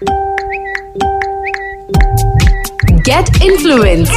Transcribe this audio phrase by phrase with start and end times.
[0.00, 0.08] Get
[3.44, 4.14] influenced.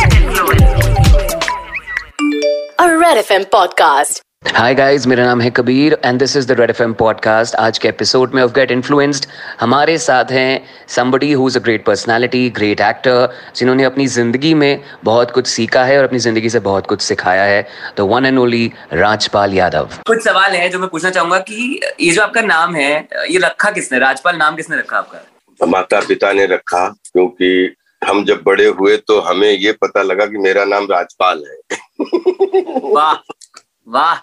[2.80, 4.22] A Red FM podcast.
[4.56, 7.88] Hi guys मेरा नाम है Kabir and this is the Red FM podcast आज के
[7.88, 9.26] episode में ऑफ़ गेट इन्फ्लुएंस्ड
[9.60, 14.82] हमारे साथ हैं somebody who is a great personality great actor जिन्होंने अपनी ज़िंदगी में
[15.04, 18.40] बहुत कुछ सीखा है और अपनी ज़िंदगी से बहुत कुछ सिखाया है the one and
[18.40, 19.90] only Rajpal Yadav.
[20.08, 23.72] कुछ सवाल है जो मैं पूछना चाहूँगा कि ये जो आपका नाम है ये रखा
[23.72, 24.00] किसने?
[24.00, 25.33] राजपाल नाम किसने रखा आपका?
[25.68, 30.38] माता पिता ने रखा क्योंकि हम जब बड़े हुए तो हमें ये पता लगा कि
[30.38, 31.58] मेरा नाम राजपाल है।
[32.94, 33.14] वाह
[33.88, 34.16] वाह।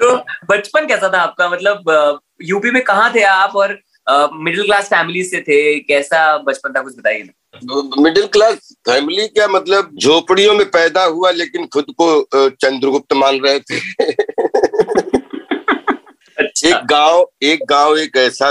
[0.00, 0.16] तो
[0.50, 1.48] बचपन कैसा था आपका?
[1.48, 3.78] मतलब यूपी में कहाँ थे आप और
[4.34, 5.78] मिडिल क्लास फैमिली से थे?
[5.80, 6.82] कैसा बचपन था?
[6.82, 12.22] कुछ बताइए। ना मिडिल क्लास फैमिली क्या मतलब झोपड़ियों में पैदा हुआ लेकिन खुद को
[12.34, 13.78] चंद्रगुप्त मान रहे थे?
[16.38, 18.50] अच्छा। एक गाँव एक गाँव एक ऐसा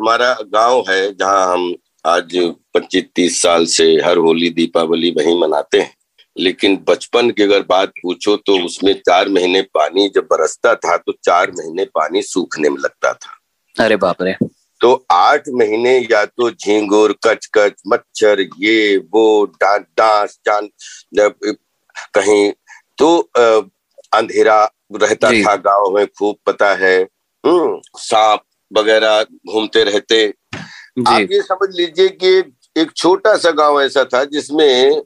[0.00, 2.36] हमारा गाँव है जहाँ हम आज
[2.74, 5.94] पच्चीस तीस साल से हर होली दीपावली वही मनाते हैं।
[6.36, 11.12] लेकिन बचपन की अगर बात पूछो तो उसमें चार महीने पानी जब बरसता था तो
[11.24, 14.34] चार महीने पानी सूखने में लगता था। अरे बाप रे।
[14.80, 20.68] तो आठ महीने या तो झींगुर कच कच मच्छर ये वो डांस जान
[22.14, 22.50] कहीं
[22.98, 23.18] तो
[24.12, 26.96] अंधेरा रहता था गाँव में खूब पता है।
[27.44, 28.40] हम्म, सांप
[28.72, 30.26] वगैरह घूमते रहते।
[31.08, 32.36] आप ये समझ लीजिए कि
[32.80, 35.02] एक छोटा सा गाँव ऐसा था जिसमें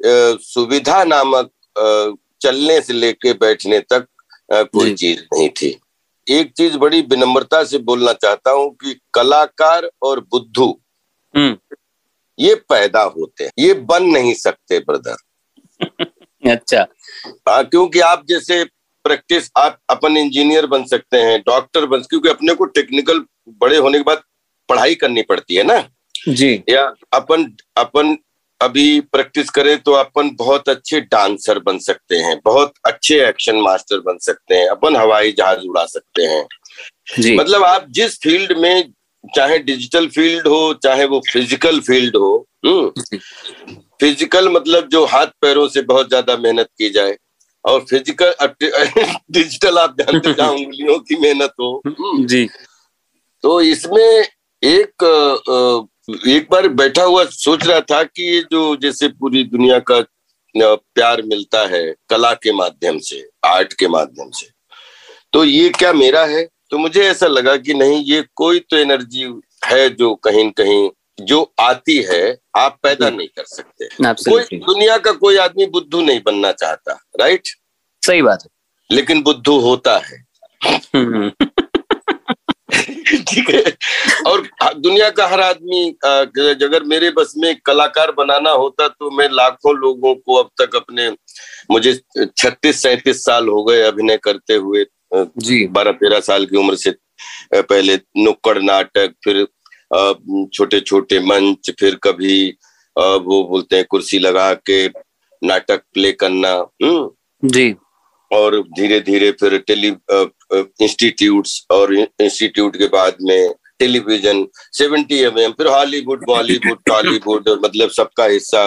[0.00, 1.50] सुविधा नामक
[2.42, 4.06] चलने से लेके बैठने तक
[4.52, 5.78] कोई चीज़ नहीं थी।
[6.26, 10.68] एक चीज़ बड़ी विनम्रता से बोलना चाहता हूँ कि कलाकार और बुद्धू
[11.34, 11.76] हम्म।
[12.38, 15.16] ये पैदा होते हैं। ये बन नहीं सकते ब्रदर।
[16.52, 16.86] अच्छा।
[17.48, 18.64] हाँ क्योंकि आप जैसे
[19.06, 23.24] प्रैक्टिस आप अपन इंजीनियर बन सकते हैं डॉक्टर बन क्योंकि अपने को टेक्निकल
[23.60, 24.22] बड़े होने के बाद
[24.68, 25.82] पढ़ाई करनी पड़ती है ना?
[26.28, 26.82] जी। या
[27.14, 27.44] अपन
[27.76, 28.16] अपन
[28.60, 33.98] अभी प्रैक्टिस करें तो अपन बहुत अच्छे डांसर बन सकते हैं बहुत अच्छे एक्शन मास्टर
[34.00, 36.46] बन सकते हैं अपन हवाई जहाज़ उड़ा सकते हैं।
[37.18, 38.92] जी। मतलब आप जिस फ़ील्ड में
[39.24, 45.66] चाहे डिजिटल फ़ील्ड हो चाहे वो फ़िज़िकल फ़ील्ड हो फ़िज़िकल हम्म, मतलब जो हाथ पैरों
[45.68, 47.16] से बहुत ज़्यादा मेहनत की जाए
[47.66, 48.34] और फ़िज़िकल
[49.30, 52.48] डिजिटल आप जानते जहाँ उंगलियों की मेहनत हो। हम्म। जी।
[53.42, 54.24] तो इसमें
[54.62, 55.04] एक
[56.26, 60.00] एक बार बैठा हुआ सोच रहा था कि ये जो जैसे पूरी दुनिया का
[60.56, 64.46] प्यार मिलता है कला के माध्यम से आर्ट के माध्यम से
[65.32, 66.48] तो ये क्या मेरा है?
[66.70, 69.22] तो मुझे ऐसा लगा कि नहीं ये कोई तो एनर्जी
[69.64, 70.90] है जो कहीं कहीं
[71.20, 73.88] जो आती है आप पैदा नहीं कर सकते।
[74.30, 77.48] कोई दुनिया का कोई आदमी बुद्धू नहीं बनना चाहता राइट
[78.02, 80.24] सही बात है। लेकिन बुद्धू होता है।
[80.96, 81.30] हम्म।
[83.28, 83.76] ठीक है।
[84.26, 89.76] और दुनिया का हर आदमी अगर मेरे बस में कलाकार बनाना होता तो मैं लाखों
[89.76, 91.10] लोगों को अब तक अपने
[91.70, 92.00] मुझे
[92.36, 94.84] छत्तीस सैतीस साल हो गए अभिनय करते हुए
[95.14, 96.94] जी। बारह तेरह साल की उम्र से
[97.54, 99.46] पहले नुक्कड़ नाटक फिर
[99.90, 102.38] छोटे छोटे मंच फिर कभी
[102.96, 104.86] वो बोलते हैं कुर्सी लगा के
[105.42, 106.52] नाटक प्ले करना
[106.82, 107.74] हम्म। जी।
[108.30, 109.88] और धीरे धीरे फिर टेली
[110.84, 117.90] इंस्टीट्यूट्स और इंस्टीट्यूट के बाद में टेलीविज़न सेवेंटी एम एम फिर हॉलीवुड बॉलीवुड टॉलीवुड मतलब
[117.90, 118.64] सबका हिस्सा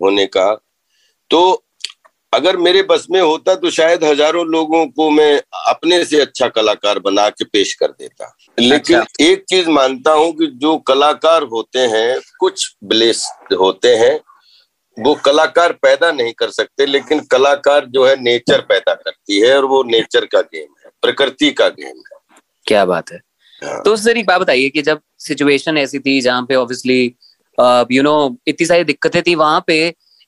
[0.00, 0.52] होने का।
[1.30, 1.40] तो
[2.32, 6.98] अगर मेरे बस में होता तो शायद हज़ारों लोगों को मैं अपने से अच्छा कलाकार
[6.98, 11.86] बना के पेश कर देता लेकिन अच्छा। एक चीज़ मानता हूँ कि जो कलाकार होते
[11.88, 14.18] हैं कुछ ब्लेस होते हैं
[14.96, 19.64] वो कलाकार पैदा नहीं कर सकते लेकिन कलाकार जो है नेचर पैदा करती है और
[19.64, 23.20] वो नेचर का गेम है प्रकृति का गेम है क्या बात है
[23.62, 27.04] हाँ। तो सर एक बात बताइए कि जब सिचुएशन ऐसी थी जहाँ पे ऑब्वियसली
[27.90, 28.14] यू नो
[28.46, 29.78] इतनी सारी दिक्कतें थी वहाँ पे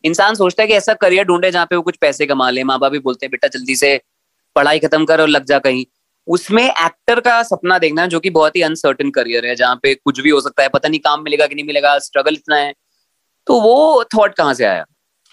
[0.05, 2.79] इंसान सोचता है कि ऐसा करियर ढूंढे जहाँ पे वो कुछ पैसे कमा ले माँ
[2.79, 4.01] बाप भी बोलते हैं बेटा जल्दी से
[4.57, 5.85] पढ़ाई खत्म कर और लग जा कहीं।
[6.29, 10.21] उसमें एक्टर का सपना देखना जो कि बहुत ही अनसर्टन करियर है जहाँ पे कुछ
[10.21, 12.73] भी हो सकता है पता नहीं काम मिलेगा कि नहीं मिलेगा स्ट्रगल इतना है।
[13.47, 14.85] तो वो थॉट कहाँ से आया?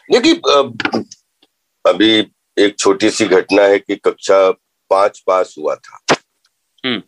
[0.10, 0.34] देखिए
[1.86, 2.10] अभी
[2.58, 4.50] एक छोटी सी घटना है कि कक्षा
[4.92, 6.00] पाँच पास हुआ था।
[6.84, 7.00] हम्म।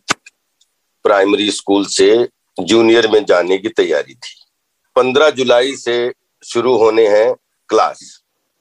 [1.04, 2.28] प्राइमरी स्कूल से
[2.60, 4.34] जूनियर में जाने की तैयारी थी।
[4.96, 6.12] पंद्रह जुलाई से
[6.44, 7.34] शुरू होने हैं
[7.70, 8.00] क्लास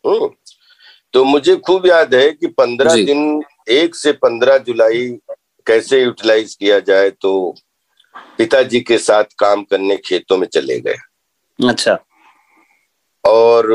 [0.04, 0.30] हम्म।
[1.14, 3.42] तो मुझे खूब याद है कि पंद्रह दिन
[3.72, 5.08] एक से पंद्रह जुलाई
[5.68, 7.34] कैसे यूटिलाइज किया जाए तो
[8.38, 10.96] पिताजी के साथ काम करने खेतों में चले गए
[11.60, 11.98] अच्छा
[13.24, 13.68] और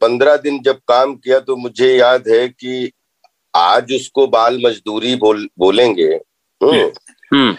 [0.00, 2.90] पंद्रह दिन जब काम किया तो मुझे याद है कि
[3.54, 6.08] आज उसको बाल मजदूरी बोल बोलेंगे
[6.60, 6.90] हम्म।
[7.32, 7.56] हम्म।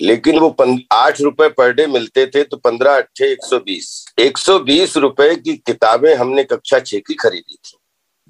[0.00, 0.56] लेकिन वो
[0.92, 4.96] आठ रुपए पर डे मिलते थे तो पंद्रह अट्ठे एक सौ बीस। एक सौ बीस
[4.96, 7.78] रुपए की किताबें हमने कक्षा छह की खरीदी थी।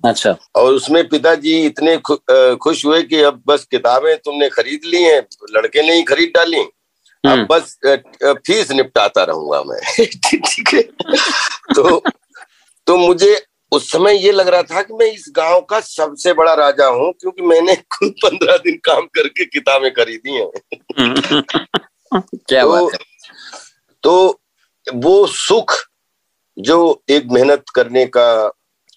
[0.04, 2.16] अच्छा। और उसमें पिताजी इतने खु,
[2.62, 6.60] खुश हुए कि अब बस किताबें तुमने खरीद ली हैं लड़के ने ही खरीद डाली।
[6.60, 7.78] अब हम्म। बस
[8.24, 10.82] फ़ीस निपटाता रहूँगा मैं। ठीक है?
[11.74, 12.02] तो
[12.86, 16.54] तो मुझे उस समय ये लग रहा था कि मैं इस गाँव का सबसे बड़ा
[16.54, 20.50] राजा हूँ क्योंकि मैंने खुद पंद्रह दिन काम करके किताबें खरीदी हैं।
[22.14, 22.98] क्या तो, बात है।
[24.02, 24.40] तो
[24.94, 25.74] वो सुख
[26.58, 28.52] जो एक मेहनत करने का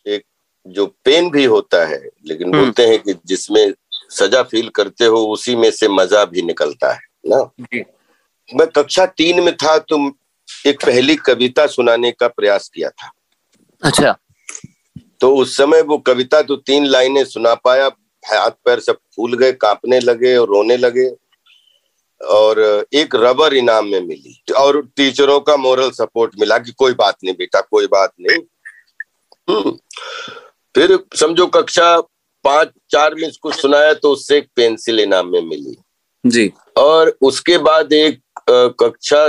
[0.06, 0.24] एक
[0.68, 3.74] जो पेन भी होता है लेकिन हम्म। बोलते हैं कि जिसमें
[4.10, 7.52] सजा फील करते हो उसी में से मज़ा भी निकलता है ना?
[7.60, 7.84] जी।
[8.56, 10.12] मैं कक्षा तीन में था तो
[10.68, 13.12] एक पहली कविता सुनाने का प्रयास किया था।
[13.84, 14.18] अच्छा।
[15.22, 17.90] तो उस समय वो कविता तो तीन लाइनें सुना पाया
[18.24, 21.10] हाथ पैर सब फूल गए कांपने लगे और रोने लगे।
[22.22, 22.60] और
[22.94, 27.36] एक रबर इनाम में मिली और टीचरों का मोरल सपोर्ट मिला कि कोई बात नहीं
[27.36, 28.40] बेटा कोई बात नहीं।
[29.48, 29.72] हम्म।
[30.76, 32.00] फिर समझो कक्षा
[32.46, 35.76] पाँच चार में इसको सुनाया तो उससे एक पेंसिल इनाम में मिली।
[36.24, 38.22] जी। और उसके बाद एक
[38.82, 39.28] कक्षा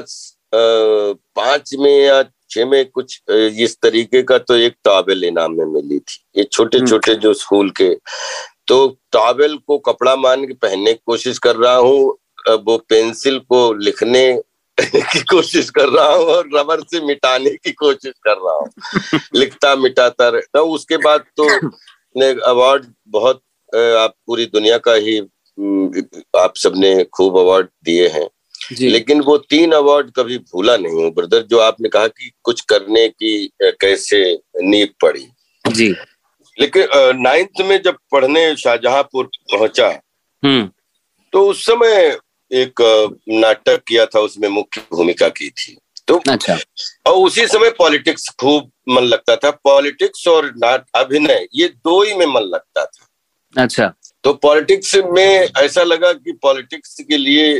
[1.37, 5.99] पाँच में या छह में कुछ इस तरीके का तो एक टॉवेल इनाम में मिली
[5.99, 7.94] थी। ये छोटे हम्म। छोटे जो स्कूल के
[8.67, 12.17] तो टॉवेल को कपड़ा मान के पहनने की कोशिश कर रहा हूँ
[12.49, 14.23] वो पेंसिल को लिखने
[14.81, 19.75] की कोशिश कर रहा हूँ और रबर से मिटाने की कोशिश कर रहा हूँ। लिखता
[19.76, 21.49] मिटाता रहता हूँ उसके बाद तो
[22.50, 23.43] अवार्ड बहुत
[23.75, 25.19] आप पूरी दुनिया का ही
[26.38, 28.29] आप सबने खूब अवार्ड दिए हैं।
[28.72, 33.08] लेकिन वो तीन अवार्ड कभी भूला नहीं हूँ ब्रदर जो आपने कहा कि कुछ करने
[33.08, 34.22] की कैसे
[34.62, 35.26] नींव पड़ी।
[35.64, 35.88] जी।
[36.58, 36.88] लेकिन
[37.19, 39.88] नाइन्थ में जब पढ़ने शाहजहांपुर पहुँचा
[40.43, 40.70] हम्म।
[41.32, 42.19] तो उस समय
[42.50, 42.81] एक
[43.28, 45.76] नाटक किया था उसमें मुख्य भूमिका की थी।
[46.08, 46.56] तो अच्छा।
[47.06, 52.14] और उसी समय पॉलिटिक्स खूब मन लगता था। पॉलिटिक्स और नाट अभिनय ये दो ही
[52.14, 53.06] में मन लगता था।
[53.56, 53.93] अच्छा।
[54.25, 57.58] तो पॉलिटिक्स में ऐसा लगा कि पॉलिटिक्स के लिए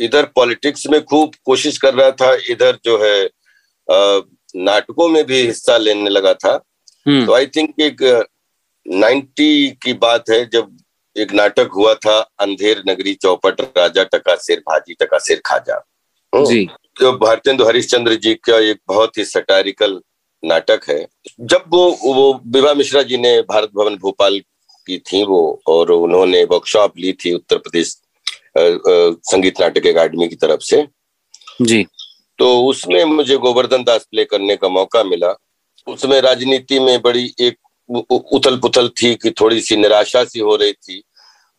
[0.00, 3.30] इधर पॉलिटिक्स में खूब कोशिश कर रहा था इधर जो है
[4.56, 6.52] नाटकों में भी हिस्सा लेने लगा था।
[7.06, 8.26] हम्म। तो आई थिंक एक
[8.88, 10.76] नाइन्टी की बात है जब
[11.16, 15.84] एक नाटक हुआ था अंधेर नगरी चौपट राजा टका सिर भाजी टका सिर खाजा।
[16.34, 16.68] हम्म। जी।
[17.00, 20.00] जो भारतेंदु हरिश्चंद्र जी का एक बहुत ही सटारिकल
[20.44, 21.06] नाटक है।
[21.40, 24.38] जब वो वो विभा मिश्रा जी ने भारत भवन भोपाल
[24.86, 27.96] की थी वो और उन्होंने वर्कशॉप ली थी उत्तर प्रदेश
[29.30, 30.88] संगीत नाटक अकादमी की तरफ़ से।
[31.62, 31.86] जी।
[32.38, 35.34] तो उसमें मुझे गोवर्धन दास प्ले करने का मौका मिला।
[35.86, 37.56] उसमें राजनीति में बड़ी एक
[38.10, 41.02] उथल पुथल थी कि थोड़ी सी निराशा सी हो रही थी।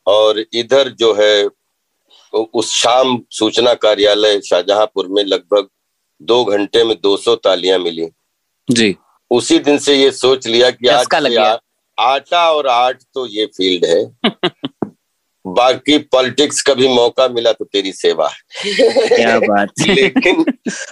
[0.07, 1.47] और इधर जो है
[2.53, 5.67] उस शाम सूचना कार्यालय शाहजहांपुर में लगभग
[6.21, 8.07] दो घंटे में 200 तालियाँ मिली।
[8.71, 8.95] जी।
[9.31, 11.05] उसी दिन से ये सोच लिया कि आज
[11.99, 14.17] आटा और आर्ट तो ये फ़ील्ड है।
[15.53, 18.27] बाकी पॉलिटिक्स का भी मौका मिला तो तेरी सेवा
[18.65, 20.43] क्या बात लेकिन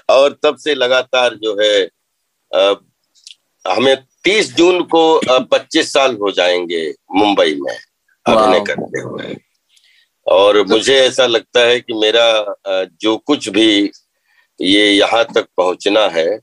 [0.10, 1.84] और तब से लगातार जो है
[2.52, 2.74] अ,
[3.66, 5.20] हमें 30 जून को
[5.52, 7.74] पच्चीस साल हो जाएँगे मुंबई में
[8.26, 9.36] अभिनय करते हुए।
[10.28, 12.56] और मुझे ऐसा लगता है कि मेरा
[13.02, 13.70] जो कुछ भी
[14.62, 16.40] ये यहाँ तक पहुँचना है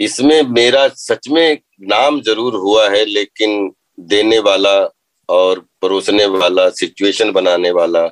[0.00, 4.74] इसमें मेरा सच में नाम ज़रूर हुआ है लेकिन देने वाला
[5.28, 8.10] और परोसने वाला सिचुएशन बनाने वाला।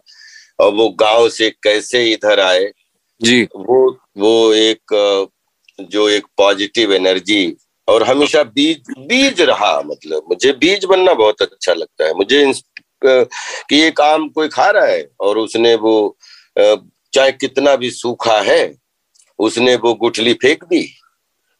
[0.58, 2.72] और वो गाँव से कैसे इधर आए
[3.22, 4.80] जी। वो वो एक
[5.80, 7.56] जो एक पॉजिटिव एनर्जी
[7.88, 12.64] और हमेशा बीज बीज रहा मतलब। मुझे बीज बनना बहुत अच्छा लगता है। मुझे इंस-
[13.70, 16.16] कि एक आम कोई खा रहा है और उसने वो
[17.14, 18.74] चाहे कितना भी सूखा है
[19.38, 20.96] उसने वो गुठली फेंक दी।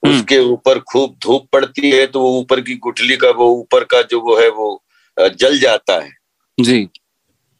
[0.07, 3.85] हम्म। उसके ऊपर खूब धूप पड़ती है तो वो ऊपर की गुठली का वो ऊपर
[3.85, 4.85] का जो वो है वो
[5.29, 6.11] जल जाता है।
[6.59, 6.89] जी।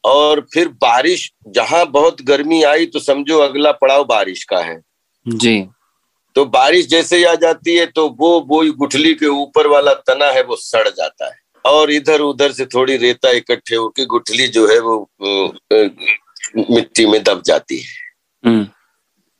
[0.03, 4.79] और फिर बारिश जहाँ बहुत गर्मी आई तो समझो अगला पड़ाव बारिश का है।
[5.25, 5.67] जी।
[6.35, 10.25] तो बारिश जैसे ही आ जाती है तो वो वो गुठली के ऊपर वाला तना
[10.25, 14.67] है वो सड़ जाता है। और इधर उधर से थोड़ी रेता इकट्ठे होकर गुठली जो
[14.67, 15.09] है वो
[16.71, 17.93] मिट्टी में दब जाती है।
[18.45, 18.67] हम्म।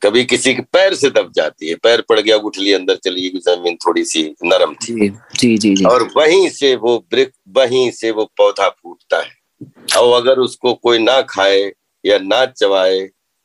[0.02, 3.40] कभी किसी के पैर से दब जाती है पैर पड़ गया गुठली अंदर चली गई
[3.40, 7.90] ज़मीन थोड़ी सी नरम थी। जी जी जी जी। और वहीं से वो ब्रिक वहीं
[7.90, 9.30] से वो पौधा फूटता है।
[9.98, 11.60] और अगर उसको कोई ना खाए
[12.04, 12.98] या ना चबाए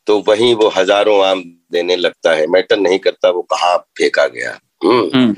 [0.07, 4.57] तो वहीं वो हज़ारों आम देने लगता है। मैटर नहीं करता वो कहा फेंका गया।
[4.83, 5.35] हम्म। हम्म।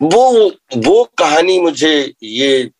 [0.00, 2.70] वो वो कहानी मुझे ये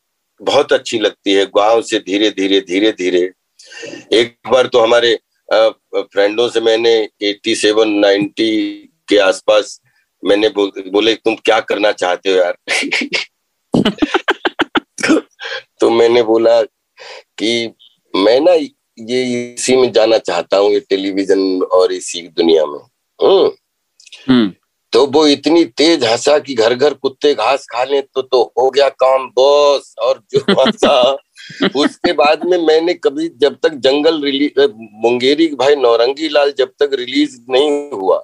[0.41, 3.31] बहुत अच्छी लगती है। गाँव से धीरे धीरे धीरे धीरे।
[4.13, 5.19] एक बार तो हमारे
[5.55, 8.73] फ्रेंडों से मैंने 87 90
[9.09, 9.81] के आसपास
[10.25, 12.57] मैंने बोल, बोले तुम क्या करना चाहते हो यार?
[15.07, 15.21] तो,
[15.81, 16.63] तो मैंने बोला
[17.39, 17.75] कि
[18.17, 18.53] मैं ना
[19.01, 22.81] ये इसी में जाना चाहता हूँ ये टेलीविज़न और इसी दुनिया में।
[23.23, 23.51] हम्म,
[24.29, 24.53] हम्म।
[24.93, 28.71] तो वो इतनी तेज हंसा कि घर घर कुत्ते घास खा ले तो तो हो
[28.71, 31.17] गया काम बॉस और जो हंसा।
[31.77, 34.61] उसके बाद में मैंने कभी जब तक जंगल रिलीज़
[34.93, 38.19] मुंगेरी भाई नौरंगी लाल जब तक रिलीज़ नहीं हुआ।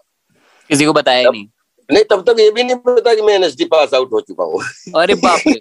[0.68, 1.46] किसी को बताया तब- नहीं?
[1.92, 4.60] नहीं तब तक ये भी नहीं पता कि मैं एनएसडी पास आउट हो चुका हूँ।
[5.02, 5.54] अरे बाप रे।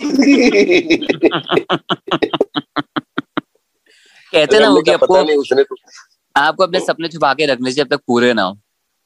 [4.33, 5.75] कहते ना हो कि आपको नहीं उसने तो
[6.35, 8.53] आपको अपने सपने छुपा के रखने चाहिए जब तक पूरे ना हो।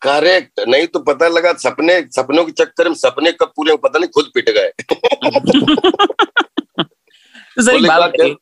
[0.02, 4.10] करेक्ट नहीं तो पता लगा सपने सपनों के चक्कर में सपने कब पूरे पता नहीं
[4.10, 4.72] खुद पिट गए।
[7.58, 8.36] तो सर एक बात बताइए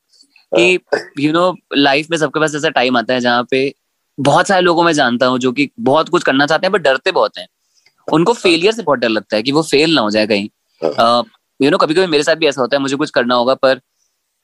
[0.52, 3.74] कि यू नो लाइफ में सबके पास ऐसा टाइम आता है जहाँ पे
[4.18, 7.12] बहुत सारे लोगों में जानता हूँ जो कि बहुत कुछ करना चाहते हैं बट डरते
[7.12, 7.48] बहुत हैं।
[8.08, 10.50] उनको फेलियर से बहुत डर लगता है कि वो फेल ना हो जाए कहीं।
[11.62, 13.80] यू नो कभी कभी मेरे साथ भी ऐसा होता है मुझे कुछ करना होगा पर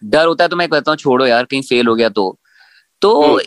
[0.03, 2.38] डर होता है तो मैं कहता हूँ छोड़ो यार कहीं फेल हो गया तो।
[3.01, 3.39] तो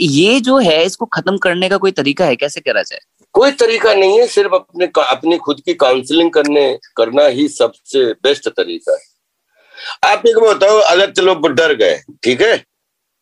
[0.00, 2.36] ये जो है इसको खत्म करने का कोई तरीका है?
[2.36, 3.00] कैसे करा जाए?
[3.32, 8.48] कोई तरीका नहीं है सिर्फ़ अपने अपनी खुद की काउंसलिंग करने करना ही सबसे बेस्ट
[8.48, 9.13] तरीका है।
[10.04, 12.62] आप एक बताओ अगर चलो डर गए ठीक है?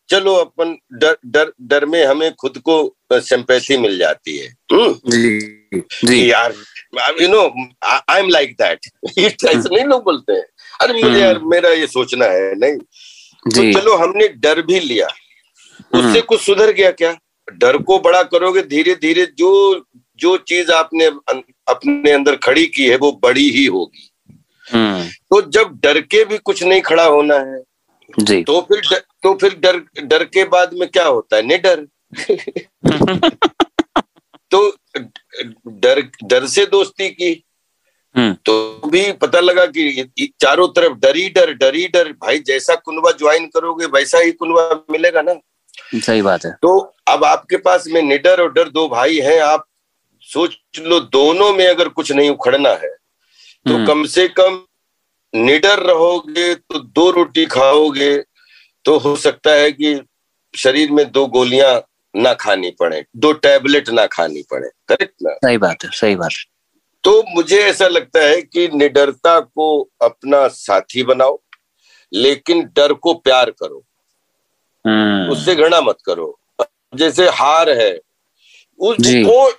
[0.09, 5.79] चलो अपन डर डर डर में हमें खुद को सिंपैथी मिल जाती है। हम्म, जी
[5.79, 6.53] कि यार
[7.21, 7.41] you know
[7.85, 8.79] I am like that
[9.19, 10.45] ऐसे नहीं लोग बोलते हैं।
[10.81, 12.77] अरे मुझे हम्म। यार मेरा ये सोचना है नहीं?
[12.77, 17.15] तो चलो हमने डर भी लिया। उससे हम्म। कुछ सुधर गया क्या?
[17.53, 19.51] डर को बड़ा करोगे धीरे धीरे जो
[20.19, 21.05] जो चीज़ आपने
[21.67, 24.12] अपने अंदर खड़ी की है वो बड़ी ही होगी। हम्म
[24.71, 27.63] तो जब डर के भी कुछ नहीं खड़ा होना है
[28.19, 31.41] जी। तो फिर डर, तो फिर डर डर के बाद में क्या होता है?
[31.41, 31.87] निडर।
[34.51, 34.77] तो
[35.67, 37.43] डर डर से दोस्ती की।
[38.17, 40.09] हम्म। तो भी पता लगा कि
[40.41, 45.21] चारों तरफ़ डरी डर डरी डर। भाई जैसा कुनवा ज्वाइन करोगे वैसा ही कुनवा मिलेगा
[45.21, 45.35] ना?
[45.99, 49.65] सही बात है। तो अब आपके पास में निडर और डर दो भाई हैं आप
[50.21, 53.02] सोच लो दोनों में अगर कुछ नहीं उखड़ना है
[53.67, 54.65] तो हम्म। कम से कम
[55.35, 58.23] निडर रहोगे तो दो रोटी खाओगे
[58.85, 60.01] तो हो सकता है कि
[60.57, 61.81] शरीर में दो गोलियाँ
[62.15, 65.33] ना खानी पड़े दो टैबलेट ना खानी पड़े। करेक्ट ना?
[65.33, 66.43] सही बात है सही बात है।
[67.03, 71.39] तो मुझे ऐसा लगता है कि निडरता को अपना साथी बनाओ
[72.13, 73.83] लेकिन डर को प्यार करो।
[74.87, 76.39] हम्म। उससे घृणा मत करो।
[76.95, 77.99] जैसे हार है
[78.79, 79.53] उस जी। वो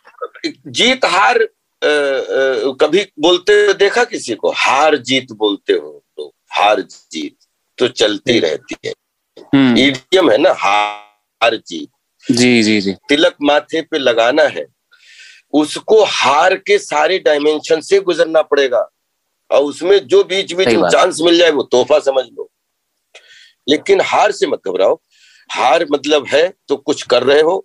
[0.66, 1.49] जीत हार
[1.84, 4.52] कभी बोलते हुए देखा किसी को?
[4.56, 7.36] हार जीत बोलते हो तो हार जीत
[7.78, 8.92] तो चलती रहती है।
[9.36, 11.88] हम्म, ईडियम है ना हार जीत।
[12.26, 14.66] जी जी जी। तिलक माथे पे लगाना है
[15.52, 18.86] उसको हार के सारे डायमेंशन से गुजरना पड़ेगा
[19.50, 22.50] और उसमें जो बीच बीच में चांस मिल जाए वो तोहफा समझ लो।
[23.68, 24.98] लेकिन हार से मत घबराओ
[25.50, 27.64] हार मतलब है तो कुछ कर रहे हो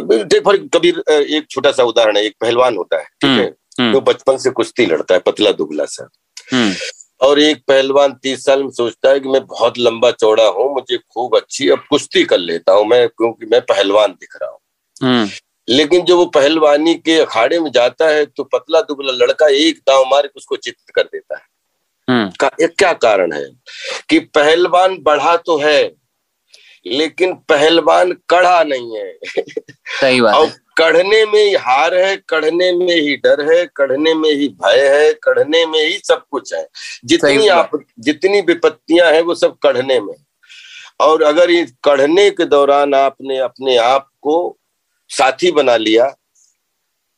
[0.00, 0.42] देख
[0.74, 3.54] कबीर एक छोटा सा उदाहरण है एक पहलवान होता है ठीक है?
[3.80, 6.08] हम्म। जो बचपन से कुश्ती लड़ता है पतला दुबला सा।
[6.52, 6.74] हम्म।
[7.20, 10.96] और एक पहलवान तीस साल में सोचता है कि मैं बहुत लंबा चौड़ा हूँ मुझे
[10.96, 14.58] खूब अच्छी अब कुश्ती कर लेता हूँ मैं क्योंकि मैं पहलवान दिख रहा हूँ।
[15.02, 15.30] हम्म।
[15.68, 20.04] लेकिन जब वो पहलवानी के अखाड़े में जाता है तो पतला दुबला लड़का एक दाव
[20.04, 21.42] मार के उसको चित्त कर देता है।
[22.10, 23.50] हम्म। का, क्या कारण है?
[24.08, 25.92] कि पहलवान बढ़ा तो है
[26.86, 29.18] लेकिन पहलवान कड़ा नहीं है।
[30.00, 34.30] सही बात और कढ़ने में ही हार है कढ़ने में ही डर है कढ़ने में
[34.30, 36.68] ही भय है कढ़ने में ही सब कुछ है।
[37.04, 40.14] जितनी आप जितनी विपत्तियाँ हैं वो सब कढ़ने में।
[41.00, 44.58] और अगर इस कढ़ने के दौरान आपने अपने आप को
[45.08, 46.14] साथी बना लिया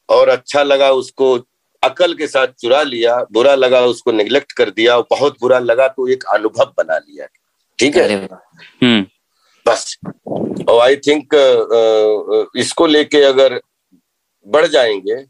[0.09, 1.35] और अच्छा लगा उसको
[1.83, 5.89] अकल के साथ चुरा लिया बुरा लगा उसको निग्लेक्ट कर दिया और बहुत बुरा लगा
[5.89, 7.27] तो एक अनुभव बना लिया।
[7.79, 8.25] ठीक है?
[8.83, 9.07] हम्म।
[9.69, 9.99] बस।
[10.69, 11.29] और आई थिंक
[12.57, 13.61] इसको लेके अगर
[14.47, 15.27] बढ़ जाएँगे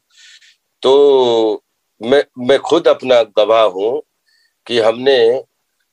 [0.83, 1.63] तो
[2.03, 4.03] मैं मैं खुद अपना गवाह हूँ
[4.67, 5.43] कि हमने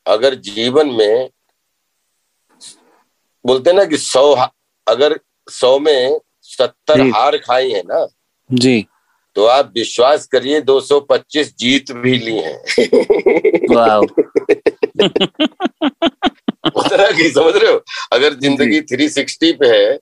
[0.08, 1.30] अगर जीवन में
[3.46, 4.50] बोलते ना कि सौ
[4.88, 8.08] अगर सौ में सत्तर हार खाई है ना
[8.52, 8.88] जी।
[9.36, 12.64] तो आप विश्वास करिए 225 जीत भी ली हैं।
[17.34, 17.84] समझ रहे हो?
[18.16, 19.98] अगर ज़िंदगी 360 पे है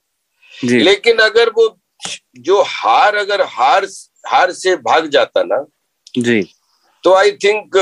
[0.54, 1.68] जी। लेकिन अगर वो
[2.40, 3.86] जो हार अगर हार
[4.26, 5.64] हार से भाग जाता ना
[6.18, 6.42] जी।
[7.04, 7.76] तो आई थिंक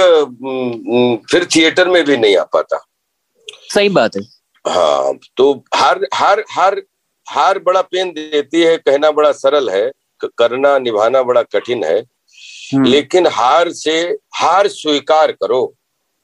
[1.31, 2.85] फिर थिएटर में भी नहीं आ पाता।
[3.75, 4.23] सही बात है।
[4.65, 6.81] हाँ तो हार हार हार
[7.27, 9.91] हार बड़ा पेन देती है कहना बड़ा सरल है
[10.39, 14.01] करना निभाना बड़ा कठिन है हम्म। लेकिन हार से
[14.35, 15.63] हार स्वीकार करो।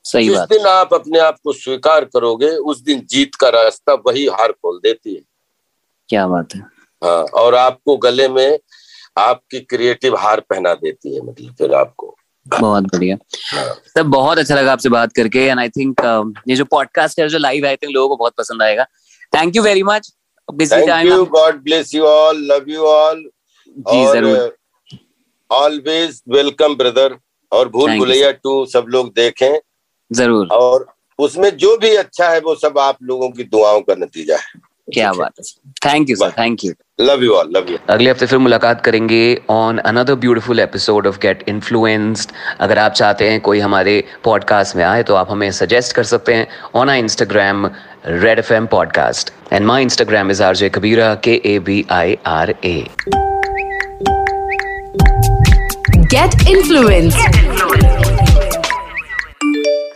[0.04, 4.26] सही जिस दिन आप अपने आप को स्वीकार करोगे उस दिन जीत का रास्ता वही
[4.28, 5.20] हार खोल देती है।
[6.08, 6.60] क्या बात है।
[7.02, 8.58] हाँ और आपको गले में
[9.18, 12.14] आपकी क्रिएटिव हार पहना देती है मतलब फिर आपको।
[12.46, 13.16] बहुत बढ़िया।
[13.86, 16.00] सर बहुत अच्छा लगा आपसे बात करके एंड आई थिंक
[16.48, 18.84] ये जो पॉडकास्ट है जो लाइव आई थिंक लोगों को बहुत पसंद आएगा।
[19.32, 20.12] Thank you very much
[20.48, 23.22] busy time you God bless you all love you all
[23.68, 24.56] जी ज़रूर।
[25.50, 27.18] ऑलवेज वेलकम ब्रदर
[27.52, 29.58] और भूल भुलैया टू सब लोग देखें।
[30.12, 30.86] ज़रूर। और
[31.18, 34.60] उसमें जो भी अच्छा है वो सब आप लोगों की दुआओं का नतीजा है।
[34.94, 35.44] क्या बात है।
[35.86, 39.20] Thank you sir thank you love you all love you अगले हफ़्ते फिर मुलाकात करेंगे
[39.50, 44.84] on another beautiful episode of get influenced अगर आप चाहते हैं कोई हमारे पॉडकास्ट में
[44.84, 47.66] आए तो आप हमें सजेस्ट कर सकते हैं on I Instagram
[48.06, 52.18] Red F M podcast and my Instagram is R J Kabira K A B I
[52.26, 52.86] R A
[56.14, 58.17] get influenced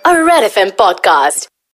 [0.04, 1.51] A Red FM podcast.